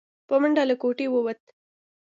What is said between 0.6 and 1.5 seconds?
له کوټې ووت.